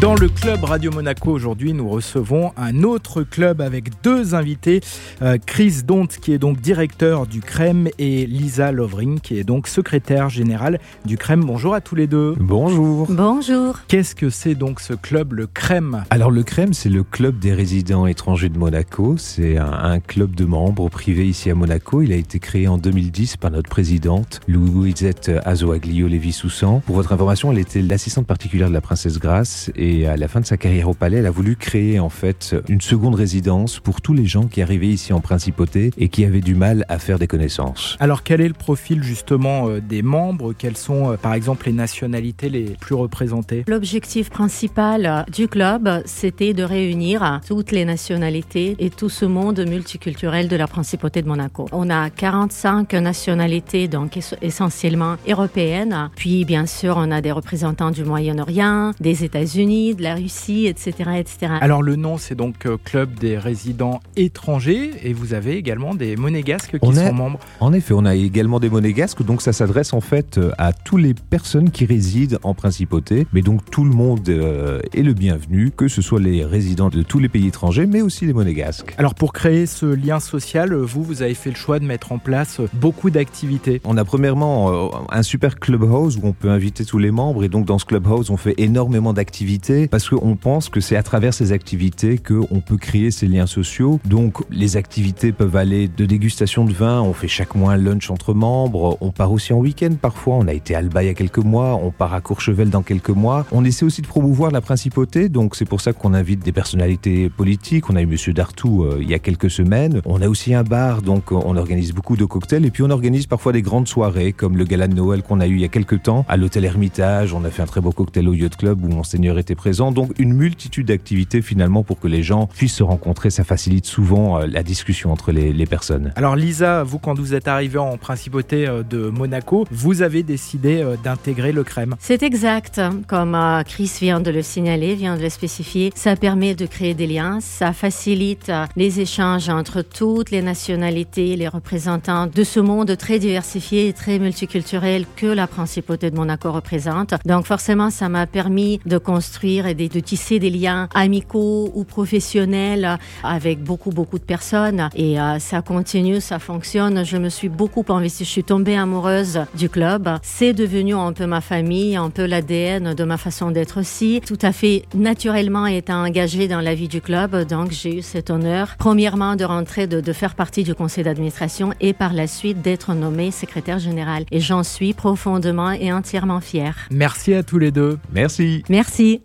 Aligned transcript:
Dans 0.00 0.14
le 0.14 0.28
club 0.28 0.62
Radio 0.62 0.92
Monaco 0.92 1.32
aujourd'hui, 1.32 1.72
nous 1.72 1.88
recevons 1.88 2.52
un 2.56 2.84
autre 2.84 3.24
club 3.24 3.60
avec 3.60 4.00
deux 4.04 4.36
invités, 4.36 4.80
euh, 5.22 5.38
Chris 5.44 5.82
Dont 5.84 6.06
qui 6.06 6.32
est 6.32 6.38
donc 6.38 6.60
directeur 6.60 7.26
du 7.26 7.40
CREM 7.40 7.88
et 7.98 8.24
Lisa 8.24 8.70
Lovering 8.70 9.18
qui 9.18 9.40
est 9.40 9.42
donc 9.42 9.66
secrétaire 9.66 10.28
générale 10.28 10.78
du 11.04 11.18
CREM. 11.18 11.44
Bonjour 11.44 11.74
à 11.74 11.80
tous 11.80 11.96
les 11.96 12.06
deux. 12.06 12.36
Bonjour. 12.38 13.08
Bonjour. 13.10 13.80
Qu'est-ce 13.88 14.14
que 14.14 14.30
c'est 14.30 14.54
donc 14.54 14.78
ce 14.78 14.92
club, 14.92 15.32
le 15.32 15.48
CREM 15.48 16.04
Alors 16.10 16.30
le 16.30 16.44
CREM, 16.44 16.74
c'est 16.74 16.90
le 16.90 17.02
club 17.02 17.40
des 17.40 17.52
résidents 17.52 18.06
étrangers 18.06 18.50
de 18.50 18.58
Monaco. 18.58 19.16
C'est 19.18 19.58
un, 19.58 19.72
un, 19.72 19.98
club 19.98 20.36
de 20.36 20.44
membres 20.44 20.88
privé 20.90 21.26
ici 21.26 21.50
à 21.50 21.56
Monaco. 21.56 22.02
Il 22.02 22.12
a 22.12 22.16
été 22.16 22.38
créé 22.38 22.68
en 22.68 22.78
2010 22.78 23.36
par 23.38 23.50
notre 23.50 23.68
présidente 23.68 24.42
Louisette 24.46 25.32
Azoaglio-Lévy-Soussan. 25.44 26.82
Pour 26.82 26.94
votre 26.94 27.12
information, 27.12 27.50
elle 27.50 27.58
était 27.58 27.82
l'assistante 27.82 28.28
particulière 28.28 28.68
de 28.68 28.74
la 28.74 28.80
princesse 28.80 29.18
Grace 29.18 29.72
et 29.74 29.87
et 29.88 30.06
à 30.06 30.16
la 30.16 30.28
fin 30.28 30.40
de 30.40 30.44
sa 30.44 30.58
carrière 30.58 30.88
au 30.88 30.94
palais, 30.94 31.18
elle 31.18 31.26
a 31.26 31.30
voulu 31.30 31.56
créer 31.56 31.98
en 31.98 32.10
fait 32.10 32.54
une 32.68 32.82
seconde 32.82 33.14
résidence 33.14 33.80
pour 33.80 34.02
tous 34.02 34.12
les 34.12 34.26
gens 34.26 34.46
qui 34.46 34.60
arrivaient 34.60 34.88
ici 34.88 35.14
en 35.14 35.20
principauté 35.20 35.92
et 35.96 36.08
qui 36.08 36.26
avaient 36.26 36.42
du 36.42 36.54
mal 36.54 36.84
à 36.88 36.98
faire 36.98 37.18
des 37.18 37.26
connaissances. 37.26 37.96
Alors 37.98 38.22
quel 38.22 38.42
est 38.42 38.48
le 38.48 38.54
profil 38.54 39.02
justement 39.02 39.68
euh, 39.68 39.80
des 39.80 40.02
membres? 40.02 40.52
Quelles 40.52 40.76
sont 40.76 41.12
euh, 41.12 41.16
par 41.16 41.32
exemple 41.32 41.66
les 41.66 41.72
nationalités 41.72 42.50
les 42.50 42.76
plus 42.78 42.94
représentées? 42.94 43.64
L'objectif 43.66 44.28
principal 44.28 45.24
du 45.32 45.48
club, 45.48 46.02
c'était 46.04 46.52
de 46.52 46.62
réunir 46.62 47.40
toutes 47.46 47.72
les 47.72 47.86
nationalités 47.86 48.76
et 48.78 48.90
tout 48.90 49.08
ce 49.08 49.24
monde 49.24 49.58
multiculturel 49.66 50.48
de 50.48 50.56
la 50.56 50.66
principauté 50.66 51.22
de 51.22 51.28
Monaco. 51.28 51.66
On 51.72 51.88
a 51.88 52.10
45 52.10 52.92
nationalités, 52.94 53.88
donc 53.88 54.18
essentiellement 54.42 55.16
européennes. 55.26 56.10
Puis 56.14 56.44
bien 56.44 56.66
sûr, 56.66 56.96
on 56.98 57.10
a 57.10 57.22
des 57.22 57.32
représentants 57.32 57.90
du 57.90 58.04
Moyen-Orient, 58.04 58.92
des 59.00 59.24
États-Unis, 59.24 59.77
de 59.78 60.02
la 60.02 60.14
Russie, 60.14 60.66
etc. 60.66 61.10
etc. 61.18 61.52
Alors 61.60 61.82
le 61.82 61.96
nom, 61.96 62.18
c'est 62.18 62.34
donc 62.34 62.66
euh, 62.66 62.76
Club 62.82 63.14
des 63.14 63.38
résidents 63.38 64.00
étrangers 64.16 64.90
et 65.02 65.12
vous 65.12 65.34
avez 65.34 65.56
également 65.56 65.94
des 65.94 66.16
monégasques 66.16 66.72
qui 66.72 66.78
on 66.82 66.92
sont 66.92 67.12
membres. 67.12 67.38
En 67.60 67.72
effet, 67.72 67.94
on 67.94 68.04
a 68.04 68.14
également 68.14 68.60
des 68.60 68.70
monégasques, 68.70 69.22
donc 69.22 69.40
ça 69.40 69.52
s'adresse 69.52 69.92
en 69.92 70.00
fait 70.00 70.38
euh, 70.38 70.50
à 70.58 70.72
toutes 70.72 71.00
les 71.02 71.14
personnes 71.14 71.70
qui 71.70 71.84
résident 71.84 72.38
en 72.42 72.54
principauté, 72.54 73.26
mais 73.32 73.42
donc 73.42 73.70
tout 73.70 73.84
le 73.84 73.90
monde 73.90 74.28
euh, 74.28 74.80
est 74.92 75.02
le 75.02 75.12
bienvenu, 75.12 75.70
que 75.70 75.86
ce 75.86 76.02
soit 76.02 76.20
les 76.20 76.44
résidents 76.44 76.88
de 76.88 77.02
tous 77.02 77.18
les 77.18 77.28
pays 77.28 77.46
étrangers, 77.46 77.86
mais 77.86 78.02
aussi 78.02 78.26
les 78.26 78.32
monégasques. 78.32 78.94
Alors 78.98 79.14
pour 79.14 79.32
créer 79.32 79.66
ce 79.66 79.86
lien 79.86 80.18
social, 80.18 80.74
vous, 80.74 81.02
vous 81.02 81.22
avez 81.22 81.34
fait 81.34 81.50
le 81.50 81.56
choix 81.56 81.78
de 81.78 81.84
mettre 81.84 82.12
en 82.12 82.18
place 82.18 82.60
beaucoup 82.72 83.10
d'activités. 83.10 83.80
On 83.84 83.96
a 83.96 84.04
premièrement 84.04 84.90
un 85.12 85.22
super 85.22 85.58
clubhouse 85.60 86.16
où 86.16 86.20
on 86.24 86.32
peut 86.32 86.50
inviter 86.50 86.84
tous 86.84 86.98
les 86.98 87.10
membres 87.10 87.44
et 87.44 87.48
donc 87.48 87.64
dans 87.64 87.78
ce 87.78 87.84
clubhouse, 87.84 88.30
on 88.30 88.36
fait 88.36 88.54
énormément 88.58 89.12
d'activités 89.12 89.67
parce 89.90 90.08
qu'on 90.08 90.36
pense 90.36 90.68
que 90.68 90.80
c'est 90.80 90.96
à 90.96 91.02
travers 91.02 91.34
ces 91.34 91.52
activités 91.52 92.18
qu'on 92.18 92.60
peut 92.60 92.76
créer 92.76 93.10
ces 93.10 93.26
liens 93.26 93.46
sociaux. 93.46 94.00
Donc 94.04 94.42
les 94.50 94.76
activités 94.76 95.32
peuvent 95.32 95.56
aller 95.56 95.88
de 95.88 96.06
dégustation 96.06 96.64
de 96.64 96.72
vin, 96.72 97.00
on 97.02 97.12
fait 97.12 97.28
chaque 97.28 97.54
mois 97.54 97.72
un 97.72 97.76
lunch 97.76 98.10
entre 98.10 98.34
membres, 98.34 98.96
on 99.00 99.10
part 99.10 99.32
aussi 99.32 99.52
en 99.52 99.58
week-end 99.58 99.94
parfois, 100.00 100.36
on 100.36 100.48
a 100.48 100.52
été 100.52 100.74
à 100.74 100.78
Alba 100.78 101.02
il 101.02 101.06
y 101.06 101.10
a 101.10 101.14
quelques 101.14 101.38
mois, 101.38 101.74
on 101.82 101.90
part 101.90 102.14
à 102.14 102.20
Courchevel 102.20 102.70
dans 102.70 102.82
quelques 102.82 103.10
mois. 103.10 103.46
On 103.52 103.64
essaie 103.64 103.84
aussi 103.84 104.02
de 104.02 104.06
promouvoir 104.06 104.50
la 104.50 104.60
principauté, 104.60 105.28
donc 105.28 105.56
c'est 105.56 105.64
pour 105.64 105.80
ça 105.80 105.92
qu'on 105.92 106.14
invite 106.14 106.44
des 106.44 106.52
personnalités 106.52 107.28
politiques. 107.28 107.90
On 107.90 107.96
a 107.96 108.02
eu 108.02 108.06
Monsieur 108.06 108.32
Dartou 108.32 108.84
euh, 108.84 108.98
il 109.00 109.10
y 109.10 109.14
a 109.14 109.18
quelques 109.18 109.50
semaines. 109.50 110.00
On 110.04 110.22
a 110.22 110.28
aussi 110.28 110.54
un 110.54 110.62
bar, 110.62 111.02
donc 111.02 111.32
on 111.32 111.56
organise 111.56 111.92
beaucoup 111.92 112.16
de 112.16 112.24
cocktails 112.24 112.64
et 112.64 112.70
puis 112.70 112.82
on 112.82 112.90
organise 112.90 113.26
parfois 113.26 113.52
des 113.52 113.62
grandes 113.62 113.88
soirées 113.88 114.32
comme 114.32 114.56
le 114.56 114.64
gala 114.64 114.88
de 114.88 114.94
Noël 114.94 115.22
qu'on 115.22 115.40
a 115.40 115.46
eu 115.46 115.54
il 115.54 115.60
y 115.60 115.64
a 115.64 115.68
quelques 115.68 116.02
temps 116.02 116.24
à 116.28 116.36
l'hôtel 116.36 116.64
Hermitage. 116.64 117.34
On 117.34 117.44
a 117.44 117.50
fait 117.50 117.62
un 117.62 117.66
très 117.66 117.80
beau 117.80 117.92
cocktail 117.92 118.28
au 118.28 118.34
Yacht 118.34 118.56
Club 118.56 118.84
où 118.84 118.88
Monseigneur 118.88 119.38
était 119.38 119.54
présent. 119.58 119.92
Donc 119.92 120.12
une 120.18 120.32
multitude 120.32 120.86
d'activités 120.86 121.42
finalement 121.42 121.82
pour 121.82 122.00
que 122.00 122.08
les 122.08 122.22
gens 122.22 122.46
puissent 122.46 122.76
se 122.76 122.82
rencontrer. 122.82 123.28
Ça 123.28 123.44
facilite 123.44 123.84
souvent 123.84 124.40
euh, 124.40 124.46
la 124.46 124.62
discussion 124.62 125.12
entre 125.12 125.32
les, 125.32 125.52
les, 125.52 125.66
personnes. 125.66 126.12
Alors 126.16 126.36
Lisa, 126.36 126.82
vous 126.84 126.98
quand 126.98 127.18
vous 127.18 127.34
êtes 127.34 127.48
arrivée 127.48 127.78
en 127.78 127.98
principauté 127.98 128.66
euh, 128.66 128.82
de 128.82 129.10
Monaco, 129.10 129.66
vous 129.70 130.00
avez 130.00 130.22
décidé 130.22 130.80
euh, 130.80 130.96
d'intégrer 131.04 131.52
le 131.52 131.64
crème. 131.64 131.96
C'est 131.98 132.22
exact. 132.22 132.80
Comme 133.06 133.36
Chris 133.66 133.92
vient 134.00 134.20
de 134.20 134.30
le 134.30 134.42
signaler, 134.42 134.94
vient 134.94 135.16
de 135.16 135.22
le 135.22 135.28
spécifier, 135.28 135.92
ça 135.94 136.16
permet 136.16 136.54
de 136.54 136.64
créer 136.64 136.94
des 136.94 137.06
liens, 137.06 137.40
ça 137.40 137.72
facilite 137.72 138.50
les 138.76 139.00
échanges 139.00 139.48
entre 139.48 139.82
toutes 139.82 140.30
les 140.30 140.40
nationalités, 140.40 141.36
les 141.36 141.48
représentants 141.48 142.26
de 142.26 142.44
ce 142.44 142.60
monde 142.60 142.96
très 142.96 143.18
diversifié 143.18 143.88
et 143.88 143.92
très 143.92 144.18
multiculturel 144.18 145.04
que 145.16 145.26
la 145.26 145.46
principauté 145.46 146.10
de 146.10 146.16
Monaco 146.16 146.52
représente. 146.52 147.14
Donc 147.26 147.46
forcément, 147.46 147.90
ça 147.90 148.08
m'a 148.08 148.26
permis 148.26 148.80
de 148.86 148.98
construire 149.48 149.66
et 149.66 149.74
de, 149.74 149.86
de, 149.86 150.00
tisser 150.00 150.38
des 150.38 150.50
liens 150.50 150.88
amicaux 150.94 151.70
ou 151.74 151.84
professionnels 151.84 152.98
avec 153.22 153.62
beaucoup, 153.62 153.90
beaucoup 153.90 154.18
de 154.18 154.24
personnes. 154.24 154.90
Et 154.94 155.18
euh, 155.18 155.38
ça 155.38 155.62
continue, 155.62 156.20
ça 156.20 156.38
fonctionne. 156.38 157.04
Je 157.04 157.16
me 157.16 157.28
suis 157.28 157.48
beaucoup 157.48 157.84
investie. 157.88 158.24
Je 158.24 158.30
suis 158.30 158.44
tombée 158.44 158.76
amoureuse 158.76 159.40
du 159.54 159.68
club. 159.68 160.08
C'est 160.22 160.52
devenu 160.52 160.94
un 160.94 161.12
peu 161.12 161.26
ma 161.26 161.40
famille, 161.40 161.96
un 161.96 162.10
peu 162.10 162.26
l'ADN 162.26 162.94
de 162.94 163.04
ma 163.04 163.16
façon 163.16 163.50
d'être 163.50 163.80
aussi. 163.80 164.20
Tout 164.26 164.38
à 164.42 164.52
fait 164.52 164.84
naturellement 164.94 165.66
étant 165.66 166.04
engagée 166.04 166.48
dans 166.48 166.60
la 166.60 166.74
vie 166.74 166.88
du 166.88 167.00
club. 167.00 167.46
Donc, 167.48 167.70
j'ai 167.70 167.98
eu 167.98 168.02
cet 168.02 168.30
honneur, 168.30 168.74
premièrement, 168.78 169.36
de 169.36 169.44
rentrer, 169.44 169.86
de, 169.86 170.00
de 170.00 170.12
faire 170.12 170.34
partie 170.34 170.62
du 170.62 170.74
conseil 170.74 171.04
d'administration 171.04 171.72
et 171.80 171.92
par 171.92 172.12
la 172.12 172.26
suite 172.26 172.60
d'être 172.60 172.94
nommée 172.94 173.30
secrétaire 173.30 173.78
générale. 173.78 174.24
Et 174.30 174.40
j'en 174.40 174.62
suis 174.62 174.92
profondément 174.92 175.70
et 175.72 175.92
entièrement 175.92 176.40
fière. 176.40 176.76
Merci 176.90 177.34
à 177.34 177.42
tous 177.42 177.58
les 177.58 177.70
deux. 177.70 177.98
Merci. 178.12 178.62
Merci. 178.68 179.16